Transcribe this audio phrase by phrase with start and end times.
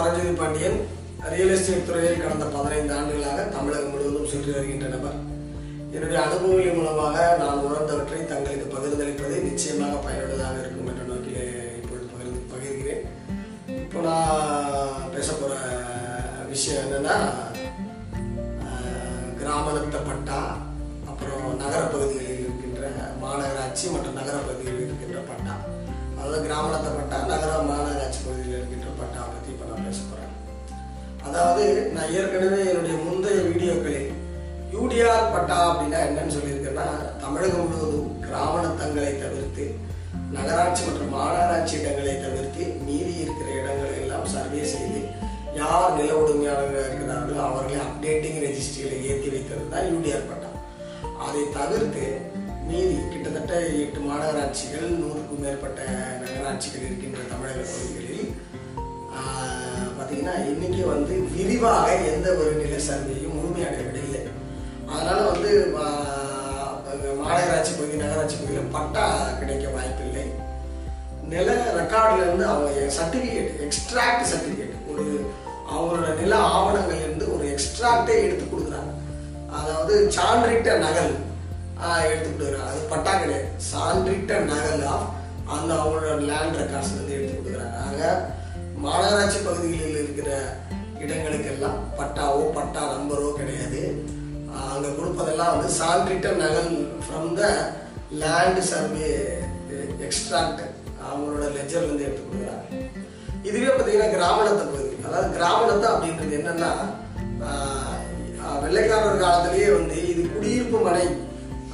[0.00, 0.78] Paranjothi Pandian
[1.32, 5.18] real estate துறையில் கடந்த பதினைந்து ஆண்டுகளாக தமிழகம் முழுவதும் சென்று வருகின்ற நபர்.
[5.94, 11.44] என்னுடைய அனுபவங்களின் மூலமாக நான் உணர்ந்தவற்றை தங்களுக்கு பகிர்ந்தளிப்பது நிச்சயமாக பயனுள்ளதாக இருக்கும் என்ற நோக்கிலே
[11.80, 13.04] இப்பொழுது பகிர்ந்து பகிர்கிறேன்.
[13.84, 15.58] இப்போ நான் பேச போகிற
[16.52, 17.18] விஷயம் என்னன்னா
[19.42, 20.40] கிராமத்த பட்டா
[21.10, 22.82] அப்புறம் நகரப்பகுதிகளில் இருக்கின்ற
[23.24, 25.56] மாநகராட்சி மற்றும் நகரப்பகுதிகளில் இருக்கின்ற பட்டா.
[26.16, 28.20] அதாவது கிராமத்த பட்டா நகர மாநகராட்சி
[32.00, 34.06] நான் ஏற்கனவே என்னுடைய முந்தைய வீடியோக்களில்
[34.72, 36.86] யூடிஆர் பட்டா அப்படின்னா என்னன்னு சொல்லியிருக்கேன்னா
[37.22, 39.64] தமிழகம் முழுவதும் கிராமணத்தங்களை தவிர்த்து
[40.30, 45.00] நகராட்சி மற்றும் மாநகராட்சி இடங்களை தவிர்த்து மீதி இருக்கிற இடங்களை எல்லாம் சர்வே செய்து
[45.58, 50.50] யார் நில உரிமையாளர்கள் இருக்கிறார்களோ அவர்களை அப்டேட்டிங் ரெஜிஸ்ட்ரியில் ஏற்றி வைத்தது தான் யூடிஆர் பட்டா.
[51.24, 52.06] அதை தவிர்த்து
[52.68, 55.80] மீதி கிட்டத்தட்ட எட்டு மாநகராட்சிகள் நூறுக்கும் மேற்பட்ட
[56.22, 58.30] நகராட்சிகள் இருக்கின்ற தமிழக பகுதிகளில்
[60.10, 64.22] பார்த்தீங்கன்னா இன்னைக்கு வந்து விரிவாக எந்த ஒரு நில சர்வேயும் முழுமையடையவில்லை
[64.92, 65.50] அதனால வந்து
[67.20, 69.04] மாநகராட்சி பகுதி நகராட்சி பகுதியில் பட்டா
[69.40, 70.24] கிடைக்க வாய்ப்பில்லை.
[71.34, 75.04] நில ரெக்கார்டுல இருந்து அவங்க சர்டிஃபிகேட் எக்ஸ்ட்ராக்ட் சர்டிஃபிகேட் ஒரு
[75.72, 78.92] அவங்களோட நில ஆவணங்கள் இருந்து ஒரு எக்ஸ்ட்ராக்டே எடுத்து கொடுக்குறாங்க.
[79.58, 81.14] அதாவது சான்றிட்ட நகல்
[82.10, 82.68] எடுத்து கொடுக்குறாங்க.
[82.72, 83.48] அது பட்டா கிடையாது.
[83.72, 85.08] சான்றிட்ட நகல் ஆஃப்
[85.54, 86.96] அந்த அவங்களோட லேண்ட் ரெக்கார்ட்ஸ்
[95.40, 96.72] அங்க வந்து சான்றிட்ட நகல்
[97.04, 97.72] from the
[98.12, 99.08] land survey
[100.00, 100.62] extract
[101.04, 102.90] அவங்களோட லெஜர்லேருந்து எடுத்து கொடுக்குறாங்க
[103.42, 104.96] இதுவே பார்த்தீங்கன்னா கிராமணத்தை பகுதி.
[105.06, 106.72] அதாவது கிராமணத்தை அப்படின்றது என்னன்னா
[108.62, 111.06] வெள்ளைக்காரர் காலத்திலேயே வந்து இது குடியிருப்பு மனை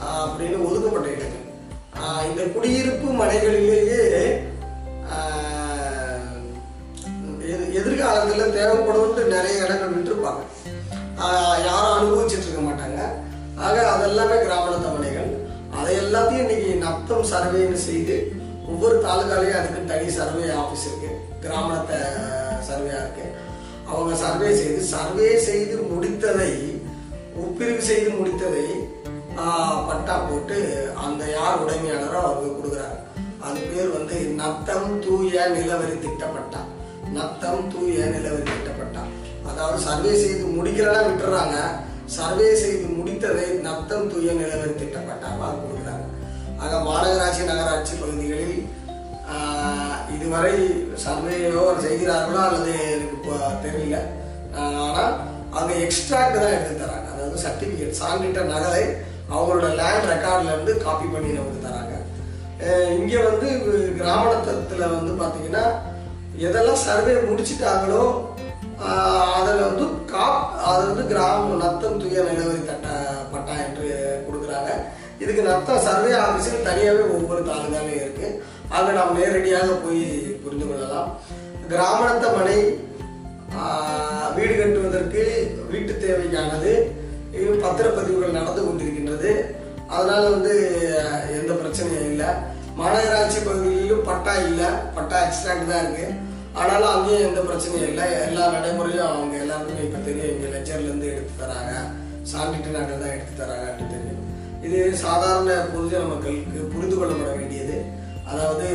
[0.05, 1.44] அப்படின்னு ஒதுக்கப்பட்ட இடங்கள்.
[2.31, 4.00] இந்த குடியிருப்பு மனைகளிலேயே
[7.72, 10.42] எதிர்காலத்தில் எதிர்- தேவைப்படும்ட்டு நிறைய இடங்கள் விட்டுருப்பாங்க.
[11.66, 11.85] யார்
[14.16, 15.32] எல்லாமே கிராமண கிராமணத்த
[15.77, 18.16] அதை எல்லாத்தையும் இன்னைக்கு நத்தம் சர்வேன்னு செய்து
[18.66, 21.10] ஒவ்வொரு தாலுகாலையும் அதுக்கு தனி சர்வே ஆஃபீஸ் இருக்கு.
[21.43, 21.99] கிராமணத்தை
[22.69, 23.25] சர்வேயா இருக்கு.
[23.88, 26.53] அவங்க சர்வே செய்து சர்வே செய்து முடித்ததை
[27.38, 28.65] ஒப்பிரிவு செய்து முடித்ததை
[29.38, 30.59] ஆஹ், பட்டா போட்டு
[31.04, 32.98] அந்த யார் உடைமையாளரோ அவங்க கொடுக்குறாங்க.
[33.43, 36.62] அது பேர் வந்து நத்தம் தூய நிலவரி திட்டப்பட்டா
[37.12, 39.03] நத்தம் தூய நிலவரி திட்டப்பட்டா
[39.50, 41.59] அதாவது சர்வே செய்து முடிக்கிறதா விட்டுறாங்க.
[42.15, 46.05] சர்வே செய்து முடித்ததை நத்தம் தூய நிலவரி திட்டப்பட்டாவால் கொடுக்குறாங்க
[46.62, 48.59] ஆக மாநகராட்சி நகராட்சி பகுதிகளில்
[50.16, 50.55] இதுவரை
[51.05, 53.97] சர்வேயோ செய்கிறார்களோ அல்லது எனக்கு இப்போ தெரியல.
[54.84, 55.15] ஆனால்
[55.59, 57.09] அங்கே எக்ஸ்ட்ராக்ட் தான் எடுத்து தராங்க.
[57.15, 58.84] அதாவது சர்டிஃபிகேட் சான்றிட்ட நகலை
[59.33, 61.95] அவங்களோட லேண்ட் ரெக்கார்ட்ல இருந்து காப்பி பண்ணி நமக்கு தராங்க.
[62.99, 63.49] இங்கே வந்து
[63.99, 65.65] கிராமணத்துல வந்து பார்த்தீங்கன்னா
[66.47, 68.03] எதெல்லாம் சர்வே முடிச்சிட்டாங்களோ
[69.37, 72.88] அதில் வந்து காப் அது வந்து கிராம நத்தம் துய நிலவரி தட்ட
[73.32, 73.88] பட்டா என்று
[74.26, 74.72] கொடுக்குறாங்க.
[75.22, 78.38] இதுக்கு நத்தம் சர்வே ஆஃபீஸுக்கு தனியாகவே ஒவ்வொரு தாலுகாலையும் இருக்குது
[78.76, 80.04] அங்கே நாம் நேரடியாக போய்
[80.42, 81.09] புரிந்து கொள்ளலாம்.
[81.72, 82.59] கிராமணத்த மனை
[84.36, 85.22] வீடு கட்டுவதற்கு
[85.72, 86.72] வீட்டு தேவைக்கானது
[87.65, 89.32] பத்திரப்பதிவுகள் நடந்து கொண்டிருக்கின்றது.
[89.97, 90.54] அதனால் வந்து
[91.38, 92.31] எந்த பிரச்சனையும் இல்லை.
[92.78, 94.69] மாநகராட்சி பகுதியிலும் பட்டா இல்லை.
[94.97, 96.15] பட்டா எக்ஸ்ட்ராக்ட் தான் இருக்குது
[96.61, 98.06] ஆனாலும் அங்கேயும் எந்த பிரச்சனையும் இல்லை.
[98.27, 100.33] எல்லா நடைமுறையும் அவங்க எல்லாருக்குமே இப்போ தெரியும்.
[100.34, 101.72] இங்கே லெஜர்ல எடுத்து தராங்க.
[102.31, 104.22] சாண்டிட்டு நாங்கள் தான் எடுத்து தராங்கன்ட்டு தெரியும்.
[104.66, 107.77] இது சாதாரண பொதுஜன மக்களுக்கு புரிந்து கொள்ளப்பட வேண்டியது.
[108.31, 108.69] அதாவது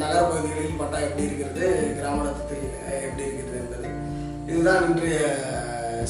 [0.00, 1.66] நகரப்பகுதிகளில் பட்டா எப்படி இருக்கிறது
[1.98, 2.64] கிராமத்தில்
[3.06, 3.88] எப்படி இருக்கிறது என்பது.
[4.48, 5.20] இதுதான் இன்றைய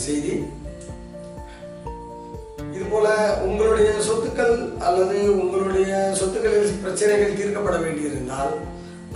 [0.04, 0.34] செய்தி.
[2.76, 3.08] இது போல
[3.48, 4.56] உங்களுடைய சொத்துக்கள்
[4.86, 8.52] அல்லது உங்களுடைய சொத்துக்களில் பிரச்சனைகள் தீர்க்கப்பட வேண்டியிருந்தால்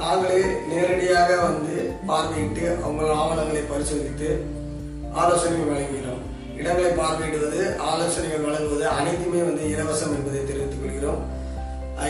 [0.00, 1.74] நாங்களே நேரடியாக வந்து
[2.08, 4.28] பார்வையிட்டு அவங்க ஆவணங்களை பரிசோதித்து
[5.22, 6.22] ஆலோசனைகள் வழங்குகிறோம்.
[6.60, 11.22] இடங்களை பார்வையிடுவது ஆலோசனைகள் வழங்குவது அனைத்துமே வந்து இலவசம் என்பதை தெரிவித்துக் கொள்கிறோம்.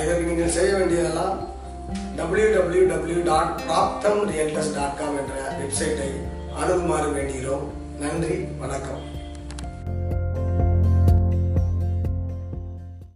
[0.01, 1.37] இதற்கு நீங்கள் செய்ய வேண்டியதெல்லாம்
[2.19, 6.11] W W W dot dot com என்ற வெப்சைட்டை
[6.61, 7.65] அணுகுமாறு வேண்டுகிறோம்.
[8.03, 9.03] நன்றி வணக்கம்.